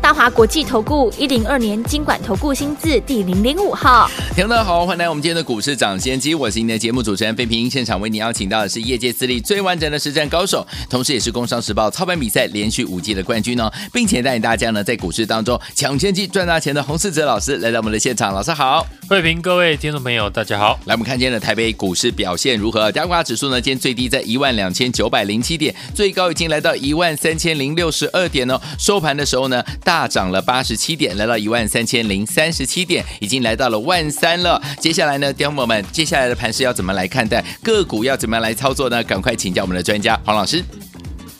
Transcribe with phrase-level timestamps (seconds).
[0.00, 22.92] 大华国际投顾一零二年金管投顾新字第零零五号，听众好，欢迎来我们今天的股市涨先机，我是您的节目主持人费平，现场为您邀请到的是业界资历最完整的实战高手，同时也是工商时报操盘比赛连续五季的冠军哦，并且带领大家呢在股市当中抢先机赚大钱的洪世哲老师来到我们的现场，老师好，费平，各位听众朋友大家好，来我们看今天的台北股市表现如何？
[22.92, 30.06] 加挂指数呢今天最低在一万两千九百零七点，最高已经来到一万三千零六十二点哦，收盘的时候呢大。
[30.08, 34.60] 涨了八十七点，来到一万三千零三十七点，已经来到了万三了。
[34.80, 37.44] 接下来呢，弟兄们，接下来的盘势要怎么来看待？
[37.62, 39.04] 个股要怎么样来操作呢？
[39.04, 40.64] 赶快请教我们的专家黄老师。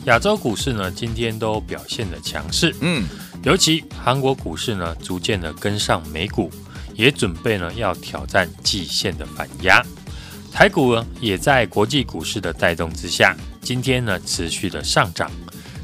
[0.04, 3.04] 亚洲股市呢，今天都表现的强势，嗯，
[3.44, 6.50] 尤其韩国股市呢，逐渐的跟上美股，
[6.94, 9.82] 也准备呢要挑战季线的反压。
[10.52, 15.30] 台股呢，也在国际股市的带动之下，今天呢持续的上涨。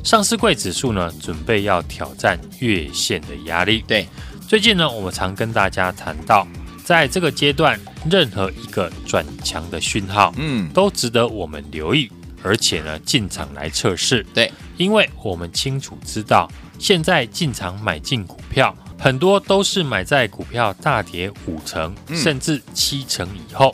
[0.03, 3.85] 上市柜指数呢，准备要挑战月线的压力。
[3.87, 4.07] 对，
[4.49, 6.47] 最近呢，我们常跟大家谈到，
[6.85, 7.79] 在这个阶段，
[8.11, 12.11] 任何一个转强的讯号，嗯，都值得我们留意，
[12.43, 14.27] 而且呢，进场来测试。
[14.35, 16.51] 对，因为我们清楚知道，
[16.81, 23.73] 现在进场买进股票，很多都是买在股票大跌五成甚至七成以后，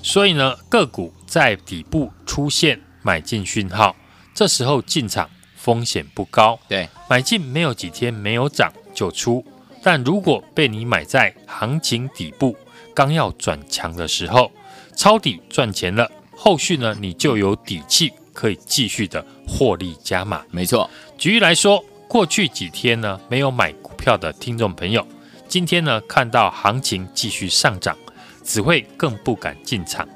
[0.00, 3.96] 所以呢，个股在底部出现买进讯号，
[4.32, 5.28] 这时候进场。
[5.66, 9.44] 风险不高，对，买进没有几天没有涨就出。
[9.82, 12.56] 但如果被你买在行情底部
[12.94, 14.52] 刚要转强的时候，
[14.94, 20.44] 抄底赚钱了，后续呢你就有底气可以继续的获利加码。
[20.52, 25.04] 没错，举例来说，过去几天呢没有买股票的听众朋友，
[25.48, 27.96] 今天呢看到行情继续上涨，
[28.44, 30.08] 只会更不敢进场。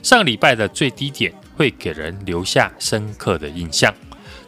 [0.00, 3.92] 上个礼拜的最低点会给人留下深刻的印象。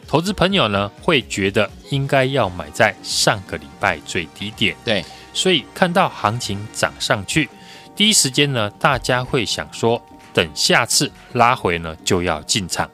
[0.07, 7.49] 投资朋友呢，会觉得应该要买在上个礼拜最低点，对，所以看到行情涨上去，
[7.95, 10.01] 第一时间呢，大家会想说，
[10.31, 12.89] 等下次拉回呢就要进场，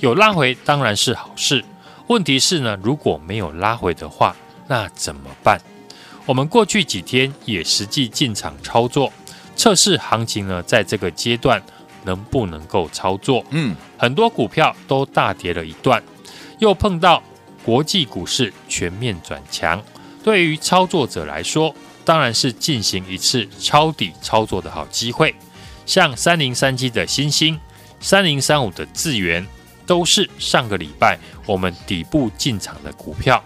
[0.00, 1.64] 有拉回当然是好事，
[2.08, 4.36] 问题是呢，如果没有拉回的话，
[4.66, 5.60] 那怎么办？
[6.26, 9.10] 我们过去几天也实际进场操作，
[9.56, 11.62] 测试行情呢，在这个阶段
[12.04, 13.42] 能不能够操作？
[13.50, 16.02] 嗯，很多股票都大跌了一段。
[16.58, 17.22] 又碰到
[17.64, 19.82] 国际股市全面转强，
[20.22, 21.74] 对于操作者来说，
[22.04, 25.34] 当然是进行一次抄底操作的好机会。
[25.86, 27.58] 像三零三七的新星、
[28.00, 29.46] 三零三五的智源，
[29.86, 33.42] 都是上个礼拜我们底部进场的股票。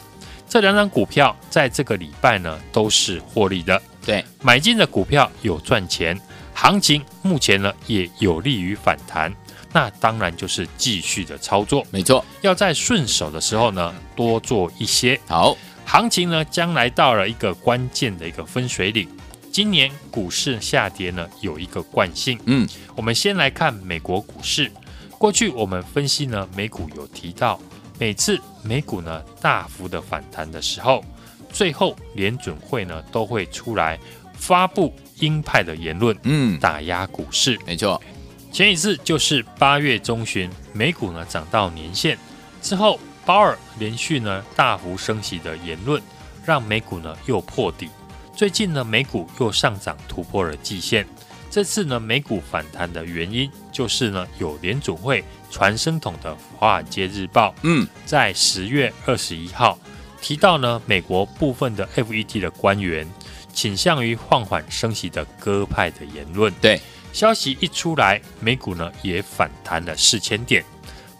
[0.49, 3.81] 这两张股票在这个礼拜呢都是获利的。
[4.05, 6.21] 对，买进的股票有赚钱，
[6.53, 9.33] 行情目前呢也有利于反弹。
[9.73, 12.25] 那当然就是继续的操作，没错。
[12.43, 15.19] 要在顺手的时候呢，多做一些。
[15.27, 15.57] 好，
[15.87, 19.09] 行情呢将来到了一个关键的一个分水岭。
[19.51, 24.71] 今年股市下跌呢有一个惯性，嗯，我们先来看美国股市。
[25.19, 27.61] 过去我们分析呢，美股有提到，
[27.99, 31.05] 每次美股呢大幅的反弹的时候，
[31.53, 33.99] 最后联准会呢都会出来
[34.35, 38.03] 发布鹰派的言论，嗯，打压股市，没错。
[38.53, 42.19] 前一次就是八月中旬，美股呢涨到年线
[42.61, 46.01] 之后，鲍尔连续呢大幅升息的言论，
[46.45, 47.89] 让美股呢又破底。
[48.37, 51.07] 最近呢美股又上涨突破了季线。
[51.51, 59.79] 这次呢美股反弹的原因，就是呢有联总会传声筒的《华尔街日报》嗯，在十月二十一号
[60.21, 63.09] 提到呢美国部分的 FED 的官员
[63.55, 66.53] 倾向于放缓升息的鸽派的言论。
[66.61, 66.79] 对。
[67.13, 70.65] 消息一出来，美股呢也反弹了四千点。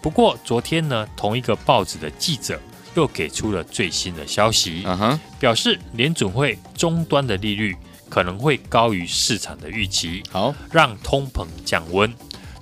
[0.01, 2.59] 不过昨天呢，同一个报纸的记者
[2.95, 5.19] 又给出了最新的消息，uh huh.
[5.39, 7.75] 表示联准会终端的利率
[8.09, 12.13] 可能会高于市场的预期，好，让通膨降温。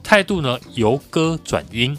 [0.04, 1.98] 态度呢由歌转鹰，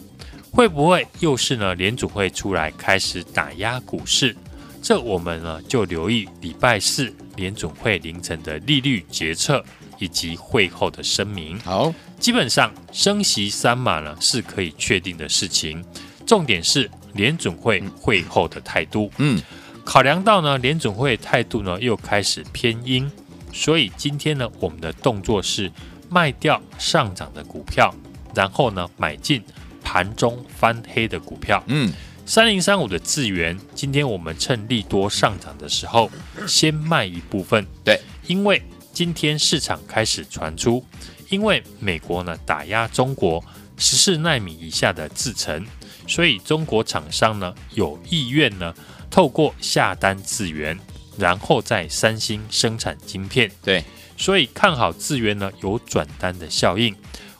[0.50, 4.37] 会不会又是呢联准会出来开始打压股市？
[4.81, 9.64] 这我们呢就留意礼拜四联准会凌晨的利率决策。
[10.02, 15.84] 以及会后的声明，好，基本上升息三码呢是可以确定的事情，
[16.26, 19.12] 重点是联准会会后的态度。
[19.19, 19.40] 嗯，
[19.84, 23.08] 考量到呢联准会态度呢又开始偏鹰，
[23.52, 25.70] 所以今天呢我们的动作是
[26.10, 27.94] 卖掉上涨的股票，
[28.34, 29.40] 然后呢买进
[29.84, 31.62] 盘中翻黑的股票。
[31.69, 31.93] 嗯，
[32.26, 36.10] 三零三五的资源，今天我们趁利多上涨的时候，
[36.49, 37.64] 先卖一部分。
[37.84, 38.60] 对，因为
[38.93, 40.85] 今天市场开始传出，
[41.31, 43.43] 因为美国呢打压中国
[43.79, 45.67] 十四纳米以下的制程，
[46.06, 48.75] 所以中国厂商呢有意愿呢
[49.11, 50.79] 透过下单资源，
[51.17, 53.50] 然后在三星生产晶片。
[53.62, 53.83] 对，
[54.17, 56.95] 所以看好资源呢有转单的效应，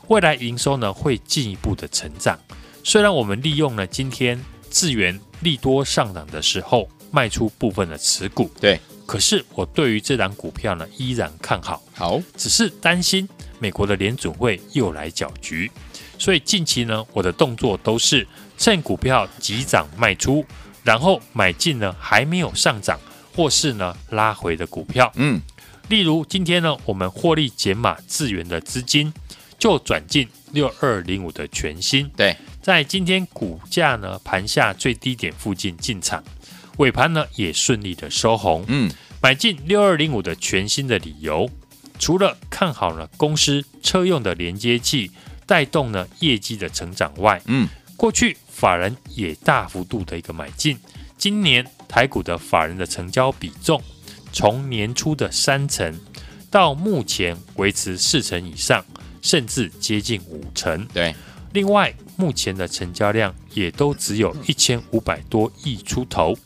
[0.07, 2.39] 未来营收呢会进一步的成长。
[2.83, 8.79] 虽然我们利用了今天智源利多上涨的时候卖出部分的持股，对，
[9.13, 13.29] 可是我对于这档股票呢依然看好，好，只是担心
[13.59, 15.69] 美国的联准会又来搅局，
[16.17, 18.27] 所以近期呢我的动作都是
[18.57, 20.43] 趁股票急涨卖出，
[20.83, 22.99] 然后买进呢还没有上涨
[23.35, 25.39] 或是呢拉回的股票，嗯，
[25.89, 29.13] 例如今天呢我们获利减码资源的资金
[29.59, 32.35] 就转进六二零五的全新，对。
[32.63, 36.23] 在今天股价呢盘下最低点附近进场，
[36.77, 38.65] 尾盘呢也顺利的收红。
[38.67, 38.89] 嗯，
[39.23, 41.49] 买进六二零五的全新的理由，
[41.97, 45.09] 除了看好了公司车用的连接器
[45.45, 50.77] 带动呢业绩的成长外，嗯，过去法人也大幅度的一个买进，
[51.17, 53.81] 今年台股的法人的成交比重
[54.33, 55.97] 从年初的三成
[56.51, 58.83] 到目前维持四成以上，
[59.21, 60.85] 甚至接近五成。
[60.87, 61.15] 对。
[61.53, 66.37] 另外，目前的成交量也都只有一千五百多亿出头，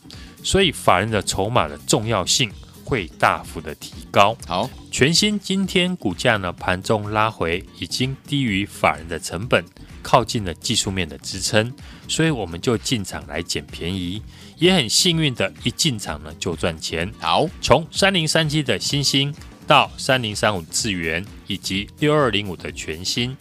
[0.44, 2.48] 所以法人的筹码的重要性
[2.88, 4.34] 会大幅的提高。
[4.46, 9.62] 好，全新今天股价呢盘中拉回，已经低于法人的成本，
[10.00, 11.70] 靠近了技术面的支撑，
[12.08, 14.22] 所以我们就进场来捡便宜，
[14.56, 17.12] 也很幸运的一进场呢就赚钱。
[17.18, 19.34] 好，从三零三七的新星
[19.66, 23.36] 到三零三五智源以及六二零五的全新。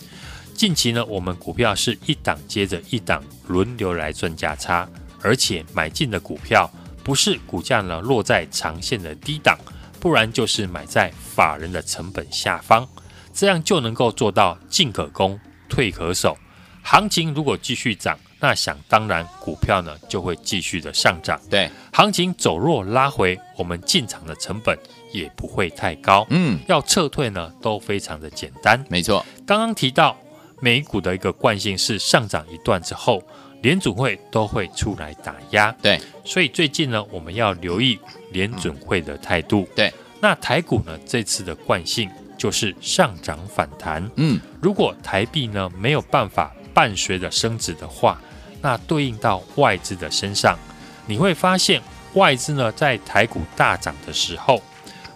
[0.54, 4.90] 近期呢，我们股票是一档接着一档轮流来赚价差，
[5.22, 6.70] 而且买进的股票
[7.08, 9.58] 不是股价呢落在长线的低档，
[9.98, 12.86] 不然就是买在法人的成本下方，
[13.34, 15.40] 这样就能够做到进可攻，
[15.70, 16.38] 退可守。
[16.84, 21.40] 行情如果继续涨，那想当然股票呢就会继续的上涨。
[21.50, 24.78] 对，行情走弱拉回，我们进场的成本
[25.14, 26.28] 也不会太高。
[26.30, 28.84] 嗯，要撤退呢都非常的简单。
[28.90, 30.18] 没错，刚刚提到。
[30.60, 33.22] 美股的一个惯性是上涨一段之后，
[33.62, 35.72] 联准会都会出来打压。
[35.82, 38.00] 对，所以最近呢，我们要留意
[38.32, 39.68] 联准会的态度。
[39.76, 44.10] 对，那台股呢，这次的惯性就是上涨反弹。
[44.16, 48.22] 嗯，如果台币呢没有办法伴随着升值的话，
[48.62, 50.58] 那对应到外资的身上，
[51.06, 51.82] 你会发现
[52.14, 54.62] 外资呢在台股大涨的时候，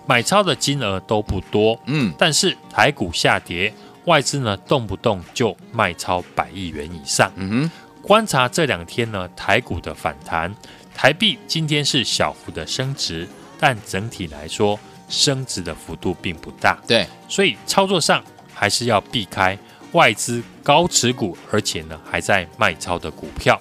[0.06, 1.80] 买超的金额都不多。
[1.86, 3.74] 嗯，但是台股下跌。
[4.06, 7.32] 外资呢，动不动就卖超百亿元以上。
[7.36, 7.72] 嗯哼，
[8.02, 10.54] 观察这两天呢，台股的反弹，
[10.94, 13.28] 台币今天是小幅的升值，
[13.60, 16.78] 但整体来说，升值的幅度并不大。
[16.88, 19.58] 对，所以操作上还是要避开
[19.92, 23.60] 外资高持股，而且呢还在卖超的股票。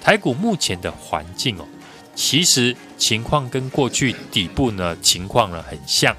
[0.00, 1.66] 台股目前的环境哦，
[2.14, 6.16] 其实情况跟过去底部呢情况呢很像。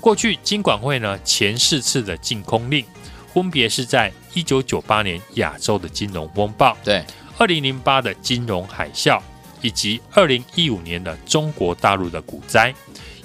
[0.00, 2.84] 过去金管会呢前四次的净空令，
[3.32, 7.04] 分别是在一九九八年亚洲的金融风暴，对，
[7.38, 9.20] 二零零八的金融海啸，
[9.60, 12.74] 以及二零一五年的中国大陆的股灾。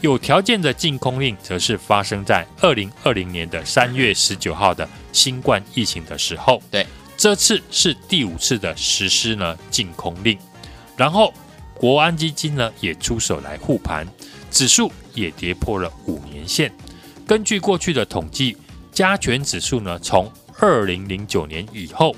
[0.02, 6.62] 有条件的禁空令，则是发生在二零二零年的三月十九号的新冠疫情的时候。
[6.70, 6.86] 对，
[7.18, 10.38] 这次是第五次的实施呢禁空令，
[10.96, 11.34] 然后
[11.74, 14.08] 国安基金呢也出手来护盘。
[14.50, 16.72] 指数也跌破了五年线。
[17.28, 18.56] 根据过去的统计，
[18.98, 20.28] 加权指数呢，从
[20.58, 22.16] 二零零九年以后，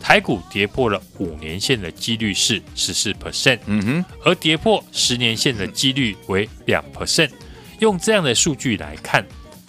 [0.00, 7.28] 台股跌破了五年线的几率是十四 percent，嗯哼，而跌破十年线的几率为两 percent。
[7.80, 9.26] 用这样的数据来看，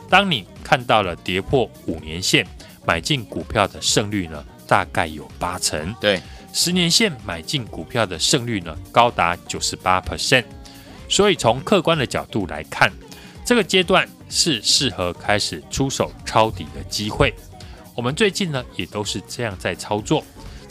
[0.09, 2.47] 当你看到了跌破五年线，
[2.85, 5.93] 买进股票的胜率呢，大概有八成。
[5.99, 6.21] 对，
[6.53, 10.45] 十年线买进股票的胜率呢，高达九十八 percent。
[11.09, 12.89] 所以从客观的角度来看，
[13.43, 17.31] 这个阶段是适合开始出手抄底的机会。
[17.93, 20.25] 我们最近呢也都是这样在操作，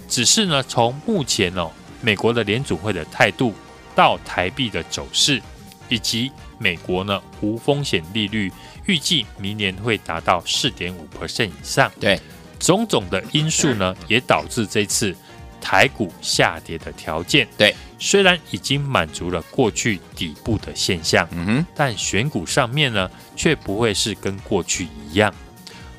[0.09, 3.55] 只是呢从目前哦美国的联储会的态度
[3.95, 5.41] 到台币的走势，
[5.89, 8.51] 以及美国呢无风险利率
[8.87, 12.21] 预计明年会达到四点五 percent 以上，对，
[12.59, 15.15] 种种的因素呢也导致这次。
[15.63, 25.33] 台股下跌的条件，对，虽然已经满足了过去底部的现象，嗯哼，但选股上面呢，却不会是跟过去一样。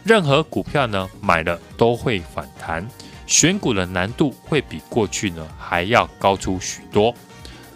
[0.03, 2.86] 任何股票呢，买了都会反弹，
[3.25, 7.15] 选股的难度会比过去呢还要高出许多。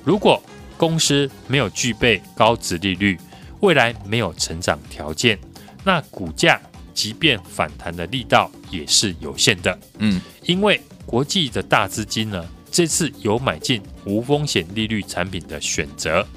[0.04, 0.44] 如果
[0.76, 3.18] 公司没有具备高值利率，
[3.62, 5.40] 未来没有成长条件，
[5.84, 6.62] 那股价
[6.94, 9.80] 即便反弹的力道也是有限的。
[10.00, 16.28] 嗯，因为国际的大资金呢，这次有买进无风险利率产品的选择，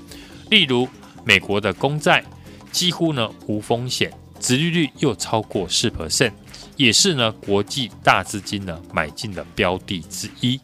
[0.48, 0.88] 例如
[1.24, 2.24] 美国的公债，
[2.70, 6.32] 几乎呢无风险，殖利率又超过四 percent，
[6.76, 10.60] 也是呢国际大资金呢买进的标的之一。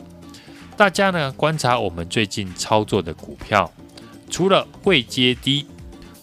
[0.77, 3.69] 大家呢观察我们最近操作的股票，
[4.31, 5.67] 除了位阶低，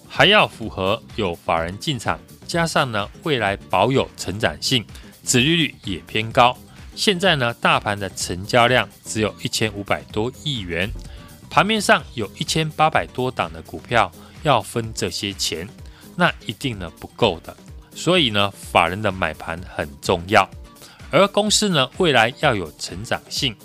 [0.07, 4.85] 还要符合有法人进场，加上呢未来保有成长性，
[5.25, 6.57] 殖利率也偏高。
[6.95, 10.89] 现在呢大盘的成交量只有一千五百多亿元，
[11.49, 14.11] 盘面上有一千八百多档的股票
[14.43, 15.67] 要分这些钱，
[16.15, 17.55] 那一定呢不够的。
[17.95, 20.49] 所以呢法人的买盘很重要，
[21.11, 23.55] 而公司呢未来要有成长性。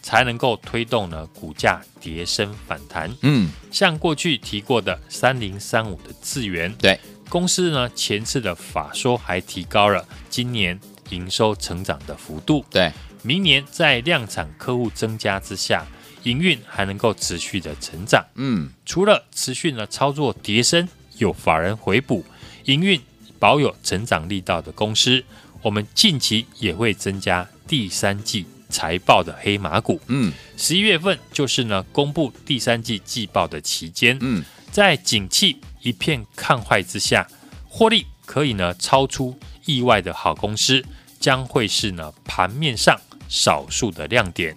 [0.00, 3.14] 才能够推动呢股价跌升反弹。
[3.20, 12.64] 嗯，像过去提过的三零三五的智源，对公司呢前次的法说还提高了今年营收成长的幅度。
[12.70, 15.86] 对，明年在量产客户增加之下，
[16.22, 18.24] 营运还能够持续的成长。
[18.34, 20.88] 嗯，除了持续呢操作跌升
[21.18, 22.24] 有法人回补，
[22.64, 23.00] 营运
[23.38, 25.24] 保有成长力道的公司，
[25.62, 28.46] 我们近期也会增加第三季。
[28.70, 37.26] 财报的黑马股，嗯，十一月份就是呢公布第三季季报的期间，嗯，在景气一片看坏之下，
[37.66, 39.34] 获利可以呢超出
[39.64, 40.84] 意外的好公司，
[41.18, 42.98] 将会是呢盘面上
[43.28, 44.56] 少数的亮点。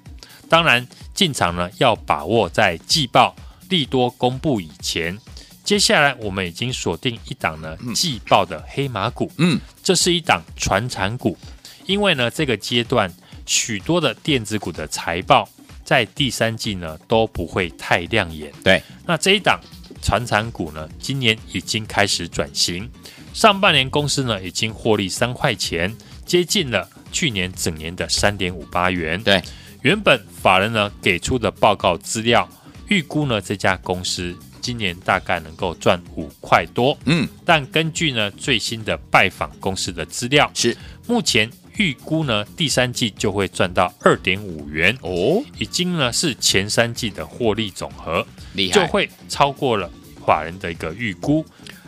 [0.49, 3.35] 当然，进场呢要把握在季报
[3.69, 5.17] 利多公布以前。
[5.63, 11.37] 接下来我们已经锁定一档呢季报的黑马股，嗯，这是一档传产股，
[11.85, 13.11] 因为呢这个阶段。
[13.47, 15.49] 许多的电子股的财报
[15.83, 18.53] 在第三季呢都不会太亮眼。
[18.63, 19.59] 对，那这一档
[20.01, 22.89] 传产股呢，今年已经开始转型，
[23.33, 25.93] 上半年公司呢已经获利三块钱，
[26.25, 29.21] 接近了去年整年的三点五八元。
[29.21, 29.41] 对，
[29.81, 32.47] 原本法人呢给出的报告资料，
[32.87, 36.97] 预估呢这家公司今年大概能够赚五块多。
[37.05, 40.75] 嗯，但根据呢最新的拜访公司的资料，是
[41.07, 41.49] 目前。
[41.77, 49.89] 预估呢，第三季就会赚到二点五元哦，已经呢是前三季的获利总和，厉害，就会超过了
[50.23, 51.43] 法人的一个预估。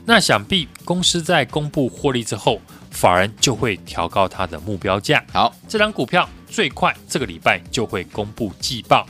[0.05, 2.61] 那想必公司在公布获利之后，
[2.93, 5.21] 法人就会调高它的目标价。
[5.33, 9.05] 好，这张股票最快这个礼拜就会公布季报。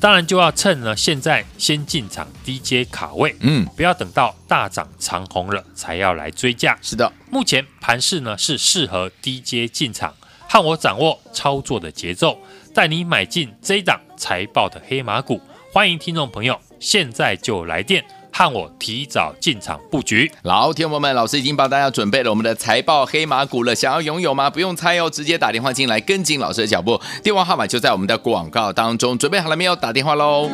[0.00, 6.76] 当然就要趁呢，现在先进场低阶卡位，嗯，不要等到大涨长红了才要来追价。
[6.82, 10.14] 是的，目前盘势呢是适合低阶进场，
[10.48, 12.38] 和我掌握操作的节奏，
[12.74, 15.40] 带你买进这一档财报的黑马股。
[15.72, 18.04] 欢迎听众朋友现在就来电。
[18.38, 24.50] 和我提早进场布局，老天友们，老师已经帮大家准备了我们的财报黑马股了，想要拥有吗？
[24.50, 29.74] 不用猜哦，直接打电话进来跟紧老师的脚步，电话号码就在我们的广告当中，准备好了没有？
[29.74, 30.50] 打电话喽！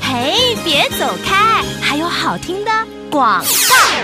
[0.00, 2.70] 嘿，别走开，还有好听的
[3.12, 3.46] 广告。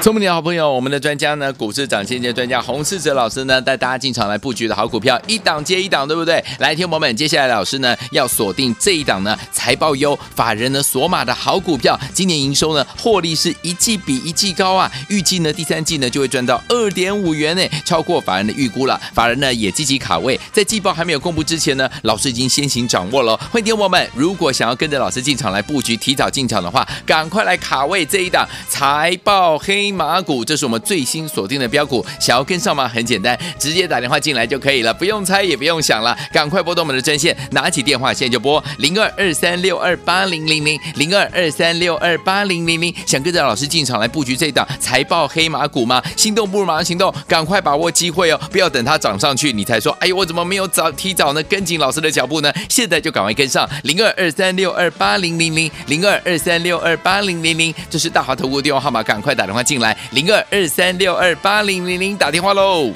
[0.02, 6.44] 聪明的好朋友，我们的专家呢，股市涨先机专家洪世哲老师呢，带大家进场来布局的好股票，一档接一档，对不对？
[6.58, 19.00] 来，听友们，接下来老师呢要锁定这一档呢，财报优、法人呢索马的好股票，今年营收呢获利是一季比一季高啊，预计呢第三季呢就会赚到二点五元呢，超过法人的预估了。
[19.12, 23.36] 法人呢也积极卡位，在季报还没有公布之前呢，老师已经先行掌握了。
[23.50, 29.92] 欢迎听友们，如果想要跟着老师进场来布局，提早进场的话，赶快来卡位这一档财财报黑。
[29.92, 32.88] 马股，这是我们最新锁定的标股，想要跟上吗？
[32.88, 46.02] 很简单，直接打电话进来就可以了，不用猜也不用想了，赶快拨动我们的专线，拿起电话现在就拨零二二三六二八零零零零二二三六二八零零零，想跟着老师进场来布局这档财报黑马股吗？
[46.16, 51.42] 心动不如马上行动，赶快把握机会哦，不要等它涨上去你才说，哎呦，我怎么没有早提早呢？
[51.44, 52.52] 跟紧老师的脚步呢？
[52.68, 59.78] 现在就赶快跟上零二二三六二八零零零零二二三六二八零零零，这是大华投顾电话号码，赶快打电话进。
[59.78, 62.90] 来零二二三六二八零零零打电话喽！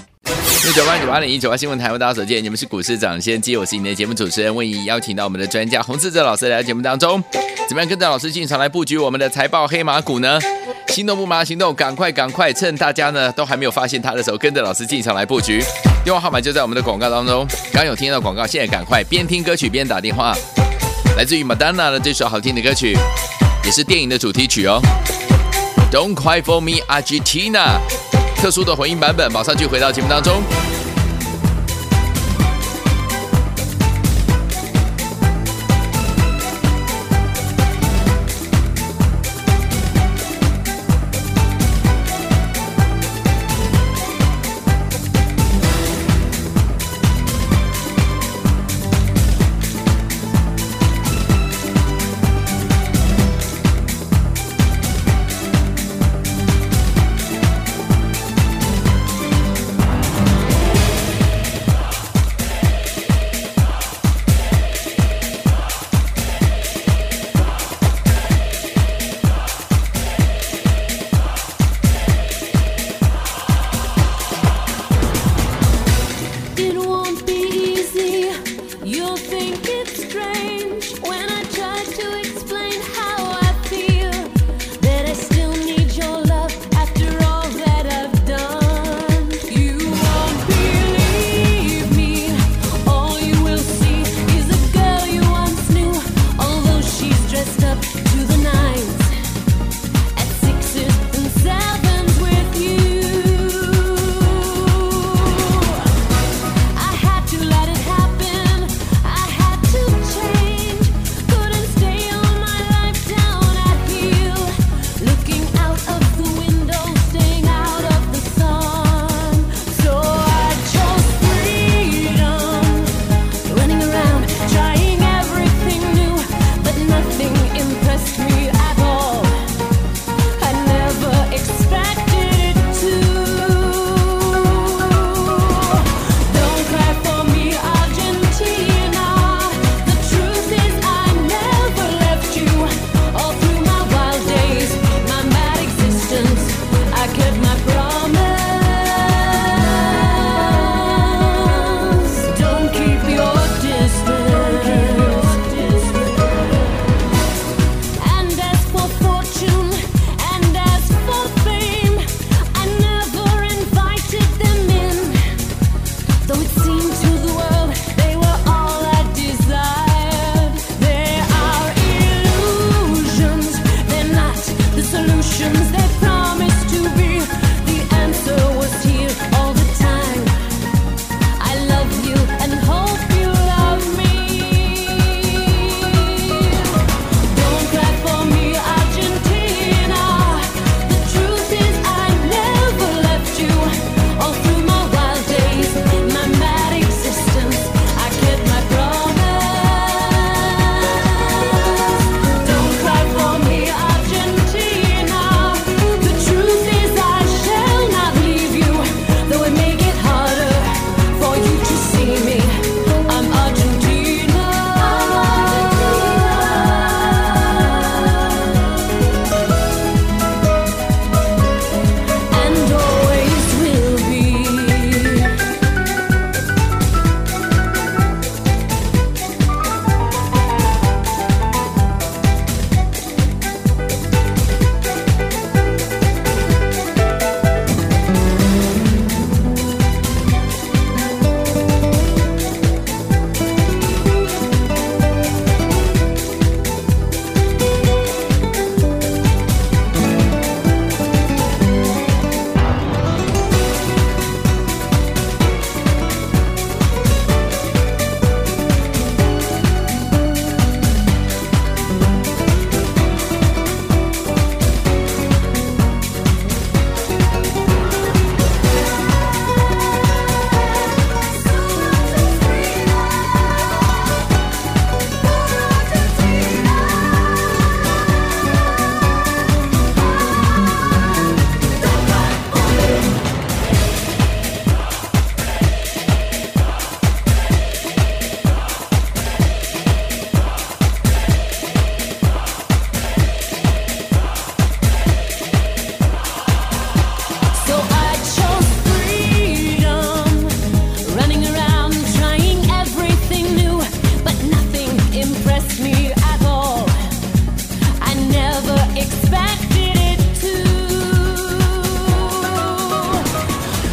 [0.64, 7.22] 六九八九八零一九八新闻台为大家所见，你们是股市涨先机，我是你的节目主持人，为你邀请到我们的专家洪志哲老师来到节目当中，
[7.68, 10.40] 怎么样跟着老师进场来布局我们的财报黑马股呢？
[10.88, 15.62] 心动不麻行动，赶快赶快，趁大家呢都还没有发现他的时候，跟着老师进场来布局。
[16.02, 20.34] 电话号码就在我们的广告当中，刚有听到广告，现在赶快边听歌曲边打电话，
[21.16, 22.96] 来自于 Madonna 的这首好听的歌曲，
[23.64, 24.80] 也是电影的主题曲哦。
[25.92, 27.78] Don't Cry for Me Argentina，
[28.34, 30.42] 特殊的混音版本，马上就回到节目当中。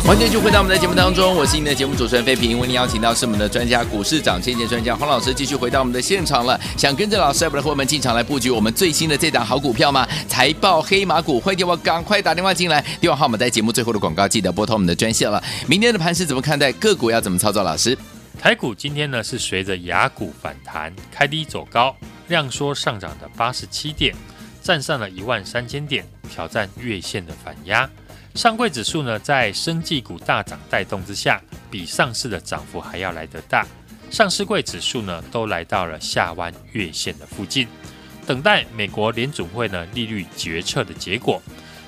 [0.10, 6.60] 欢迎继续回到我们的节目当中，我是您的节目主持人费平，为您邀请到是我们的专家股市涨跌跌专家黄老师，继续回到我们的现场了。
[6.76, 10.08] 想跟着老师，不的伙伴们进场来布局我们最新的这档好股票吗？
[10.28, 15.44] 财报黑马股，欢迎我赶快打电话进来，电话号码在节目最后的广告，记得拨通我们的专线了。
[15.68, 16.72] 明天的盘是怎么看待？
[16.72, 17.62] 个股要怎么操作？
[17.62, 17.96] 老师，
[18.42, 21.96] 台股今天呢是随着雅股反弹，开低走高，
[22.30, 24.16] 量缩上涨的八十七点，
[24.64, 27.88] 站上了一万三千点，挑战月线的反压。
[28.36, 33.66] 上柜指数呢，在生技股大涨带动之下，比上市的涨幅还要来得大。
[34.10, 37.68] 上市柜指数呢，都来到了下弯月线的附近，
[38.26, 41.42] 等待美国联准会呢利率决策的结果。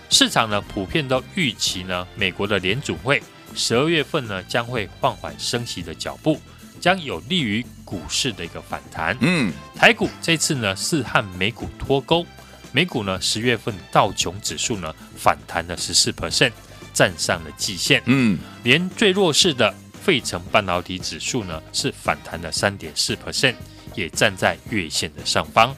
[0.10, 3.24] 市场呢普遍都预期呢，美国的联准会
[3.56, 6.40] 十二月份呢将会放缓升息的脚步，
[6.82, 9.16] 将有利于股市的一个反弹。
[9.22, 12.26] 嗯，台股这次呢是和美股脱钩。
[12.74, 16.52] 美股呢，十月份道琼指数呢反弹了十四 percent，
[16.94, 18.02] 站上了季线。
[18.06, 23.56] 嗯，连最弱势的费城半导体指数呢是反弹了三点四 percent，
[23.94, 25.76] 也站在月线的上方。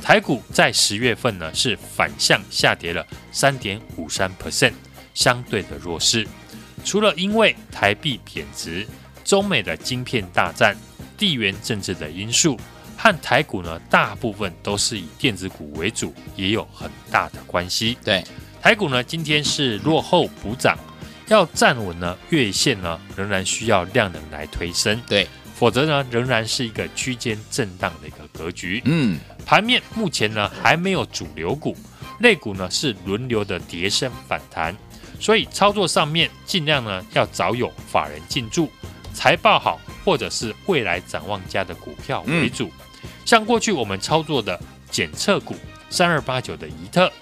[0.00, 4.74] 台股在十月份呢是反向下跌了三点五三 percent，
[5.14, 6.26] 相对的弱势。
[6.84, 8.86] 除了因为台币贬值、
[9.24, 10.76] 中美的晶片大战、
[11.18, 12.56] 地缘政治的因素。
[12.96, 17.96] 和台股呢，大部分都是以电子股为主，也有很大的关系。
[18.02, 18.24] 对，
[18.60, 20.76] 台股呢，今天是落后补涨，
[21.28, 25.00] 要站稳呢月线呢，仍然需要量能来推升。
[25.06, 28.80] 对，否则呢，仍然是一个区间震荡的一个格局。
[28.86, 31.76] 嗯，盘面目前呢还没有主流股，
[32.20, 34.74] 类股呢是轮流的跌升反弹，
[35.20, 38.70] 所以操作上面尽量呢要找有法人进驻、
[39.12, 42.66] 财报好或者是未来展望家的股票为主。
[42.68, 42.85] 嗯
[43.24, 44.58] 像过去我们操作的
[44.90, 45.54] 检测股
[45.90, 47.12] 三二八九的怡特，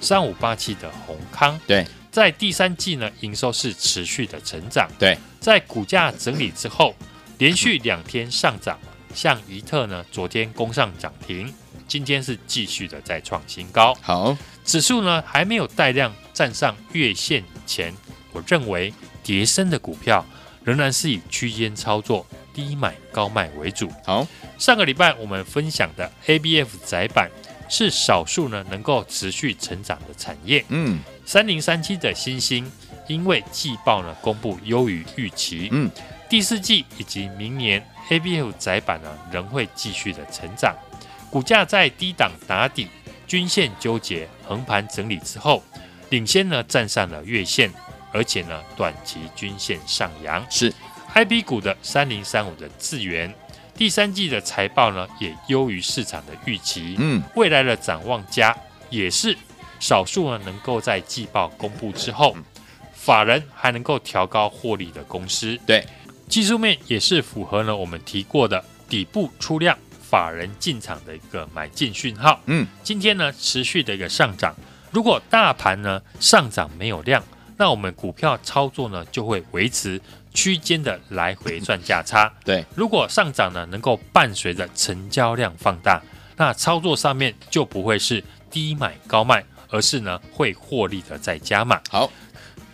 [0.00, 6.94] 三五八七的宏康，对，在第三季呢营收是持续的成长，对，在股价整理之后，
[7.38, 8.78] 连续两天上涨，
[9.14, 11.52] 像怡特呢昨天攻上涨停，
[11.88, 13.94] 今天是继续的再创新高。
[14.00, 17.94] 好，指数呢还没有带量站上月线以前，
[18.32, 20.24] 我认为叠升的股票
[20.62, 22.26] 仍然是以区间操作。
[22.54, 23.90] 低买高卖为主。
[24.06, 27.28] 好，上个礼拜我们分享的 ABF 窄板
[27.68, 30.64] 是少数呢能够持续成长的产业。
[30.68, 32.70] 嗯，三零三七的新兴
[33.08, 35.68] 因为季报呢公布优于预期。
[35.72, 35.90] 嗯，
[36.28, 40.74] 第四季以及明年 ABF 窄板呢仍会继续的成长。
[41.30, 42.88] 股价在低档打底，
[43.26, 45.62] 均线纠结，横盘整理之后，
[46.10, 47.72] 领先呢站上了月线，
[48.12, 50.46] 而且呢短期均线上扬。
[50.48, 50.72] 是。
[51.14, 53.32] I P 股的三零三五的智源，
[53.76, 58.54] 第三季的财报呢也优于市场的预期，嗯，未来的展望佳，
[58.90, 59.36] 也是
[59.78, 62.36] 少数呢能够在季报公布之后，
[62.92, 65.56] 法人还能够调高获利的公司。
[65.64, 65.86] 对，
[66.28, 72.40] 技术面也是符合了我们提过的底部出量，法人进场的一个买进讯号。
[72.46, 74.52] 嗯，今天呢持续的一个上涨，
[74.90, 77.22] 如果大盘呢上涨没有量，
[77.56, 80.00] 那我们股票操作呢就会维持。
[80.34, 86.02] 区间的来回赚价差，对，如果上涨呢，能够伴随着成交量放大，
[86.36, 91.80] 那操作上面就不会是低买高卖，而是呢会获利的再加码。
[91.88, 92.10] 好，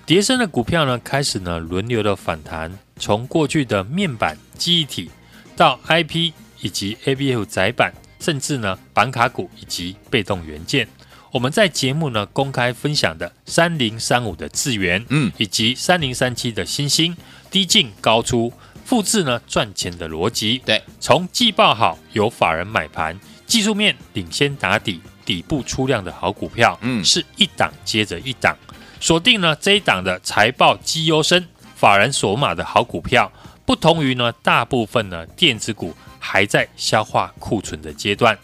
[0.06, 5.10] 叠升的股票呢，开始呢轮流的反弹，从过去的面板、记忆体
[5.54, 10.88] 到 IP 以及 ABF 窄板，甚至呢板卡股以及被动元件。
[11.32, 17.16] 我们在节目呢公开分享的三零三五的智源，嗯，以及三零三七的星星，
[17.50, 18.52] 低进高出，
[18.84, 20.60] 复制呢赚钱的逻辑。
[20.64, 23.16] 对，从季报好有法人买盘，
[23.46, 28.56] 技术面领先打底，底部出量的好股票，嗯，是一档接着一档，
[28.98, 33.30] 锁定呢这一档的财报绩优生，法人锁码的好股票，
[33.64, 38.36] 不同于呢大部分呢电子股还在消化库存的阶段。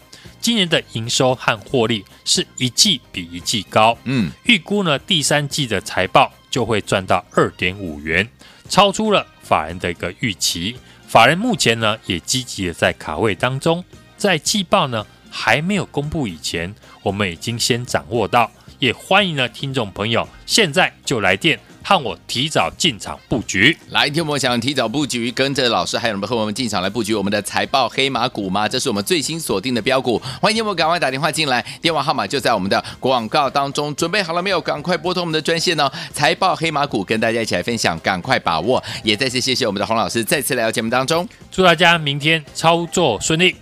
[0.47, 8.25] 今年的营收和获利是一季比一季高，嗯，预估呢第三季的财报就会赚到二点五元，
[8.69, 10.77] 超出了法人的一个预期。
[11.05, 13.83] 法人目前呢也积极的在卡位当中，
[14.15, 21.59] 在季报呢还没有公布以前，我们已经先掌握到，也欢迎呢听众朋友现在就来电。
[21.87, 28.67] 看我提早进场布局，来听我们想提早布局，跟着老师还有什么和我们进场来布局我们的财报黑马股吗？
[28.67, 33.95] 这是我们最新锁定的标股，欢迎我们赶快打电话进来，电话号码就在我们的广告当中。
[33.95, 34.59] 准备好了没有？
[34.59, 35.89] 赶快拨通我们的专线哦！
[36.11, 38.83] 财报黑马股跟大家一起来分享，赶快把握！
[39.01, 43.55] 也再次谢谢我们的洪老师再次来到节目当中，祝大家明天操作顺利。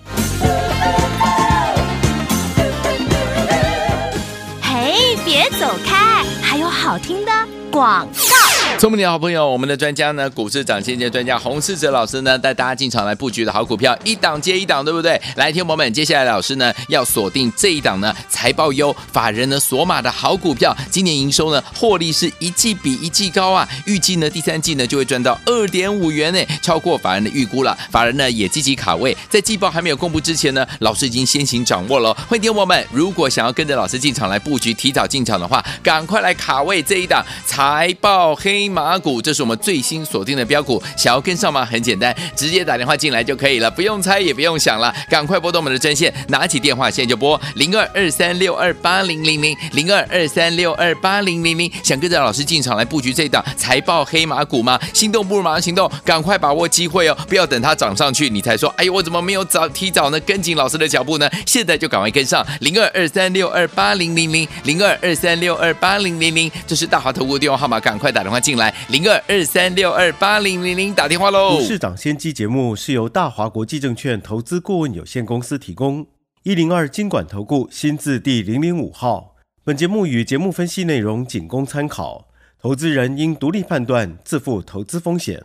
[4.63, 7.31] 嘿，别走开，还有好听的。
[7.75, 8.54] 广告。
[8.85, 15.19] 聪明的好朋友，我们的专家呢，股市涨先机专家洪世哲老师呢，带大家进场来布局的好股票，一档接一档，对不对？
[15.37, 27.75] 来，听友们，接下来老师呢要锁定这一档呢财报优、法人呢索码的好股票，今年营收呢获利是一季比一季高啊，预计呢第三季呢就会赚到二点五元呢，超过法人的预估了。
[27.89, 32.13] 法人呢也积极卡位，在季报还没有公布之前呢，老师已经先行掌握了。
[32.29, 40.83] 欢迎听友们，如果想要跟着老师进场来布局，提早进场的话，赶快来卡位这一档财报黑马股，这是我们最新锁定的标股。
[40.97, 41.63] 想要跟上吗？
[41.65, 51.71] 很简单，直接打电话进来就可以了，不用猜也不用想了，赶快拨动我们的专线，拿起电话现在就拨零二二三六二八零零零零二二三六二八零零零。
[51.81, 54.77] 想跟着老师进场来布局这档财报黑马股吗？
[54.93, 57.17] 心动不如马上行动，赶快把握机会哦！
[57.29, 60.19] 不要等它涨上去你才说，哎，我怎么没有早提早呢？
[60.21, 61.29] 跟紧老师的脚步呢？
[61.45, 71.57] 现在就赶快跟上零二二三六二八零零零零二二三六二八零零零，这是大华投顾电话号码，赶快打电话进来零二二三六二八零零零打电话喽。
[71.57, 76.05] 股市涨先机节目是由大华国际证券投资顾问有限公司提供，
[76.43, 79.35] 一零二经管投顾新字第零零五号。
[79.63, 82.27] 本节目与节目分析内容仅供参考，
[82.61, 85.43] 投资人应独立判断，自负投资风险。